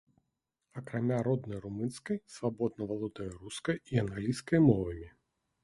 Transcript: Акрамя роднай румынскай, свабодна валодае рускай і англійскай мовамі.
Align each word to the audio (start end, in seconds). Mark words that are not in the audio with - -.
Акрамя 0.79 1.19
роднай 1.27 1.59
румынскай, 1.65 2.19
свабодна 2.37 2.89
валодае 2.95 3.29
рускай 3.45 3.77
і 3.97 4.05
англійскай 4.07 4.59
мовамі. 4.69 5.07